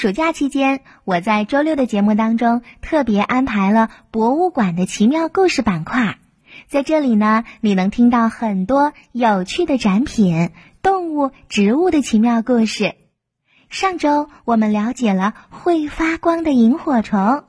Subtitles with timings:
[0.00, 6.18] 暑假期间，我在周六的节目当中特别安排了博物馆的奇妙故事板块，
[6.68, 10.50] 在这里呢，你能听到很多有趣的展品、
[10.82, 12.94] 动物、植物的奇妙故事。
[13.70, 17.42] 上周我们了解了会发光的萤火虫，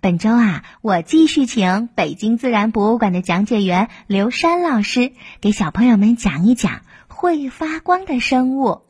[0.00, 5.12] 本周啊，我继续请北京自然博物馆的讲解员刘山老师
[5.42, 8.80] 给小朋友们讲一讲会发光的生物。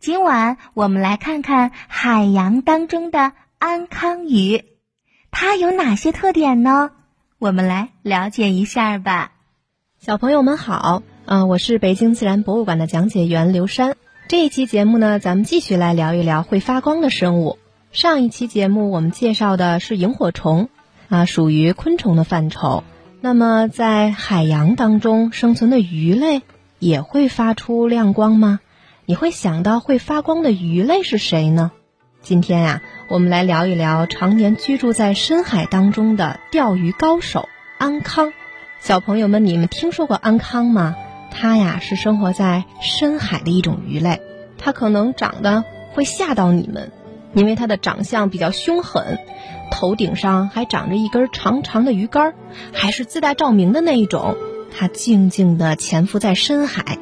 [0.00, 4.64] 今晚我们来看看海洋当中的安康鱼，
[5.32, 6.90] 它有哪些特点呢？
[7.40, 9.32] 我们来了解一下吧。
[9.98, 13.96] 小朋友们好，嗯，我是北京自然博物馆的讲解员刘山。
[14.28, 17.58] 这一期节目呢，咱们继续来聊一聊会发光的生物。
[17.90, 20.68] 上一期节目我们介绍的是萤火虫，
[21.08, 22.84] 啊，属于昆虫的范畴。
[23.20, 26.42] 那么在海洋当中生存的鱼类
[26.78, 28.60] 也会发出亮光吗？
[29.08, 31.72] 你会想到会发光的鱼类是谁呢？
[32.20, 38.34] 今天呀，我们来聊一聊常年居住在深海当中的钓鱼高手安康。
[38.80, 40.94] 小朋友们，你们听说过安康吗？
[41.30, 44.20] 它呀是生活在深海的一种鱼类，
[44.58, 46.92] 它可能长得会吓到你们，
[47.32, 49.18] 因为它的长相比较凶狠，
[49.70, 52.34] 头顶上还长着一根长长的鱼竿，
[52.74, 54.36] 还是自带照明的那一种。
[54.70, 56.98] 它静静地潜伏在深海。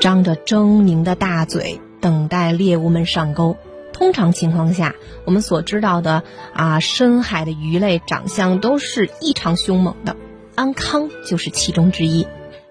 [0.00, 3.58] 张着狰狞的大嘴，等待猎物们上钩。
[3.92, 4.94] 通常情况下，
[5.26, 6.22] 我们所知道的
[6.54, 10.16] 啊，深海的鱼类长相都是异常凶猛的。
[10.54, 12.26] 安康就是其中之一。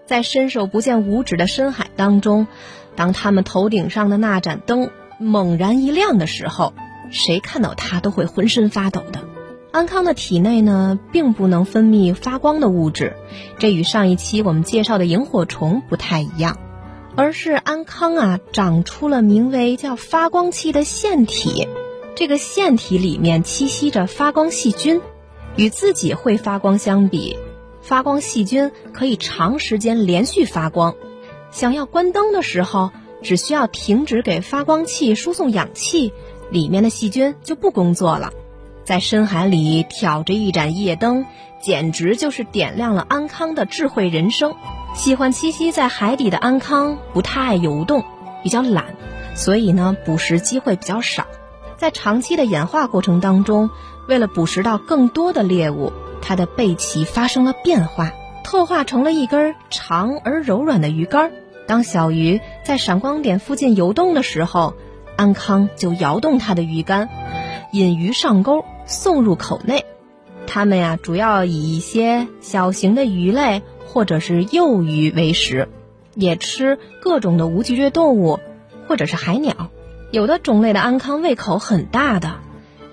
[0.08, 2.48] 在伸手不见五指的深海当中，
[2.96, 6.74] 当他们头顶上的那盏灯猛然一亮的时候，
[7.12, 9.20] 谁看到它都会浑身发抖的。
[9.72, 13.16] 安康的体内呢，并不能分泌发光的物质，
[13.60, 16.58] 这与上一期我们介绍的萤火虫不太一样。
[17.20, 21.68] 而是安康啊，长出了名为叫发光器的腺体，
[22.16, 25.02] 这个腺体里面栖息着发光细菌。
[25.58, 27.36] 与自己会发光相比，
[27.82, 30.96] 发光细菌可以长时间连续发光。
[31.52, 36.14] 想要关灯的时候，只需要停止给发光器输送氧气，
[36.50, 38.32] 里面的细菌就不工作了。
[38.86, 41.26] 在深海里挑着一盏夜灯，
[41.62, 44.56] 简直就是点亮了安康的智慧人生。
[44.96, 48.04] 喜欢栖息在海底的安康不太爱游动，
[48.44, 48.96] 比较懒，
[49.36, 51.26] 所以呢捕食机会比较少。
[51.78, 53.70] 在长期的演化过程当中，
[54.08, 58.12] 为了捕食到更多的猎物，它的背鳍发生了变化，
[58.44, 61.32] 特化成了一根长而柔软的鱼竿。
[61.66, 64.74] 当小鱼在闪光点附近游动的时候，
[65.16, 67.08] 安康就摇动它的鱼竿，
[67.72, 69.86] 引鱼上钩，送入口内。
[70.46, 73.62] 它们呀，主要以一些小型的鱼类。
[73.92, 75.68] 或者是幼鱼为食，
[76.14, 78.40] 也吃各种的无脊椎动物，
[78.88, 79.72] 或者是海鸟。
[80.12, 82.36] 有的种类的安康胃口很大的，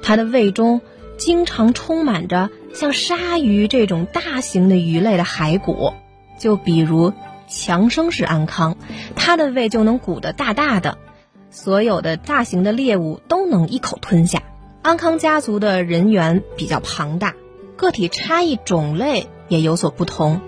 [0.01, 0.81] 它的胃中
[1.19, 5.93] 经常充满着像鲨鱼这种大型的鱼类的骸骨。
[6.39, 7.13] 就比如
[7.47, 8.79] 强生是安康，
[9.15, 10.97] 它的胃就能鼓得大大的，
[11.51, 14.43] 所有的大型的猎物都能一口吞下。
[14.81, 17.35] 安康家族的人员比较庞大，
[17.77, 20.41] 个体差异种类也有所不同。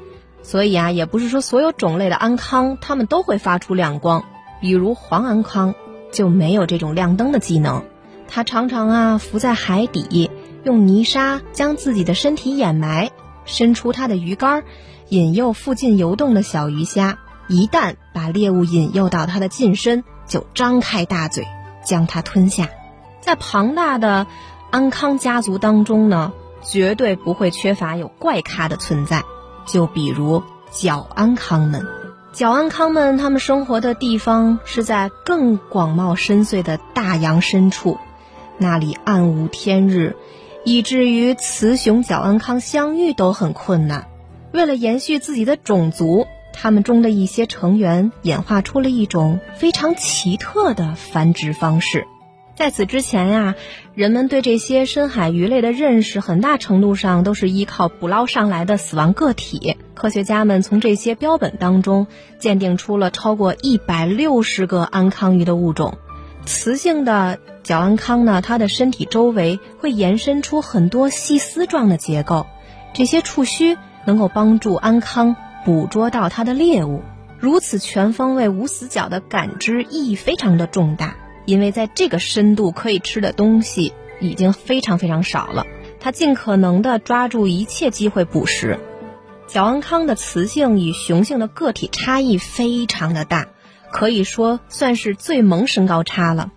[0.48, 4.24] 所以啊，也不是说所有种类的安康它们都会发出亮光，
[4.62, 5.74] 比如黄安康
[6.10, 7.84] 就没有这种亮灯的技能。
[8.28, 10.30] 它常常啊浮在海底，
[10.64, 13.10] 用泥沙将自己的身体掩埋，
[13.44, 14.62] 伸出它的鱼竿，
[15.10, 17.18] 引诱附近游动的小鱼虾。
[17.46, 21.46] 一旦把猎物引诱到它的近身，就张开大嘴
[21.84, 22.70] 将它吞下。
[23.20, 24.26] 在庞大的
[24.70, 26.32] 安康家族当中呢，
[26.62, 29.24] 绝对不会缺乏有怪咖的存在。
[29.68, 30.42] 就比如
[30.72, 31.86] 角安康们，
[32.32, 37.98] 角安康们，他们生活的地方是在更广袤深邃的大洋深处，
[38.56, 40.16] 那里暗无天日，
[40.64, 44.08] 以至于雌雄角安康相遇都很困难。
[44.52, 52.06] 为了延续自己的种族，他们中的一些成员演化出了一种非常奇特的繁殖方式。
[52.58, 53.54] 在此之前呀，
[53.94, 59.76] 人们对这些深海鱼类的认识，很大程度上都是依靠捕捞上来的死亡个体。
[59.94, 62.08] 科学家们从这些标本当中
[62.40, 65.98] 鉴定出了超过一百六十个安康鱼的物种。
[66.46, 72.48] 雌性的角安康呢，它的身体周围会延伸出很多细丝状的结构，
[72.92, 77.02] 这些触须能够帮助安康捕捉到它的猎物。
[77.38, 81.14] 如此全方位无死角的感知意义非常的重大。
[81.48, 85.64] 因为在这个深度可以吃的东西已经非常非常少了，
[85.98, 88.78] 它尽可能的抓住一切机会捕食。
[89.46, 93.48] 角安康的雌性与雄性的个体差异非常的大，
[93.90, 96.52] 可以说算是最萌身高差了。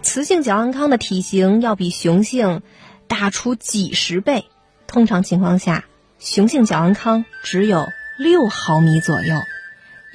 [0.00, 2.62] 雌性角安康的体型要比雄性
[3.08, 4.44] 大出几十倍，
[4.86, 5.86] 通常情况下，
[6.20, 7.84] 雄性角安康只有
[8.16, 9.34] 六毫米左右，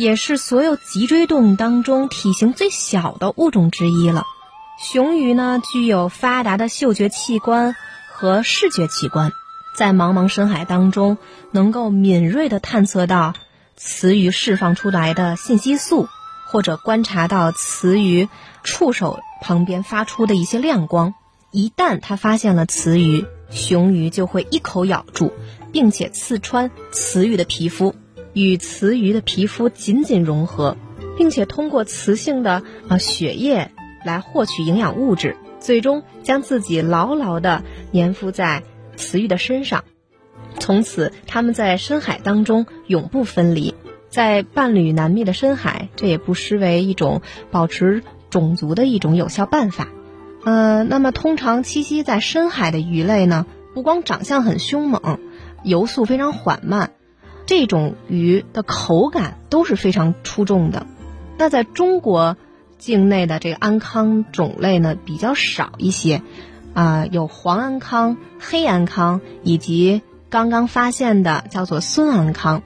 [0.02, 4.24] 也是所有脊椎动物当中体型最小的物种之一了。
[4.80, 7.76] 雄鱼呢，具有发达的嗅觉器官
[8.12, 9.32] 和视觉器官，
[9.78, 11.20] 在茫茫深海当中，
[11.52, 13.36] 能够敏锐地探测到
[13.78, 16.08] 雌鱼释放出来的信息素，
[16.48, 18.28] 或者观察到雌鱼
[18.64, 21.14] 触手旁边发出的一些亮光。
[21.52, 25.32] 一旦它发现了雌鱼，雄鱼就会一口咬住，
[25.72, 27.94] 并且刺穿雌鱼的皮肤，
[28.34, 30.78] 与雌鱼的皮肤紧紧融合，
[31.18, 33.72] 并且通过雌性的啊血液。
[34.04, 37.62] 来获取营养物质，最终将自己牢牢地
[37.94, 38.64] 粘附在
[38.96, 39.84] 雌鱼的身上，
[40.58, 43.76] 从此他们在深海当中永不分离。
[44.10, 48.02] 在伴侣难觅的深海，这也不失为一种保持
[48.32, 49.88] 种族的一种有效办法。
[50.44, 53.46] 呃，那么通常栖息在深海的鱼类呢，
[53.76, 55.20] 不光长相很凶猛，
[55.64, 56.94] 游速非常缓慢，
[57.46, 60.86] 这种鱼的口感都是非常出众的。
[61.38, 62.38] 那在中国。
[62.82, 66.24] 境内的这个安康种类呢比较少一些，
[66.74, 70.02] 啊，有黄安康、黑安康以及
[70.32, 72.64] 刚刚发现的叫做孙安康。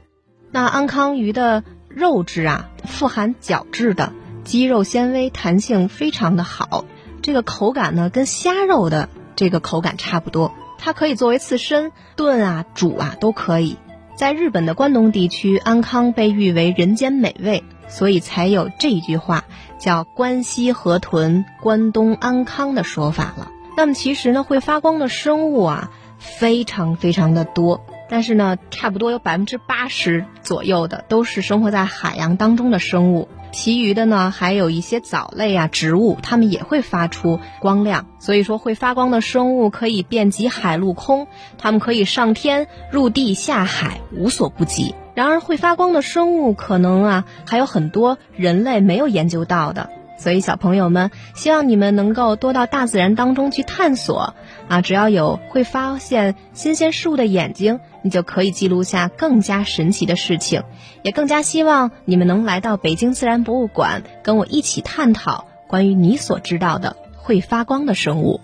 [0.52, 4.14] 那安康鱼的肉质啊，富含角质的，
[4.46, 6.86] 肌肉纤维弹性非常的好，
[7.22, 10.54] 这个口感呢跟虾肉的这个口感差不多。
[10.78, 13.76] 它可以作为刺身炖啊、煮啊都可以。
[14.16, 17.64] 在日本的关东地区，安康被誉为人间美味。
[17.88, 19.44] 所以才有这一句话，
[19.78, 23.52] 叫“关西河豚，关东安康”的说法了。
[23.78, 27.86] 那么其实呢，会发光的生物啊，非常非常的多。
[28.10, 38.06] 但是呢，差不多有百分之八十左右的都是生活在海洋当中的生物，其余的呢，还有一些藻类啊、植物，它们也会发出光亮。
[38.20, 44.94] 所以说，会发光的生物可以遍及海陆空，它们可以上天入地下海，无所不及。
[45.14, 49.90] 然而，会发光的生物可能啊还有很多人类没有研究到的，
[50.26, 54.34] 所以小朋友们，希望你们能够多到大自然当中去探索
[54.68, 54.82] 啊！
[54.82, 60.64] 只要有会发现新鲜事物的眼睛，你就可以记录下更加神奇的事情。
[61.04, 68.42] 也更加希望你们能来到北京自然博物馆，跟我一起探讨关于你所知道的会发光的生物。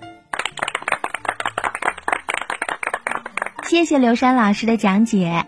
[3.63, 5.47] 谢谢刘山老师的讲解。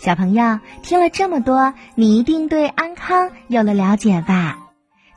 [0.00, 4.59] 小朋友听了这么多，你一定对安康有了了解吧？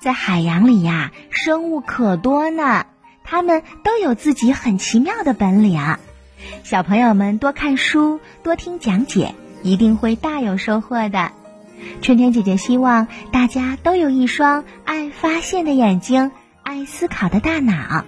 [0.03, 2.87] 在海洋里呀，生物可多呢，
[3.23, 5.79] 它们都有自己很奇妙的本领。
[6.63, 11.31] 小朋友们多看书，多听讲解，一定会大有收获的。
[12.01, 16.33] 春天姐姐希望大家都有一双爱发现的眼睛，
[16.63, 18.03] 爱思考的大脑，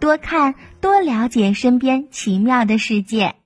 [0.00, 3.36] 多看多了解身边奇妙的世界。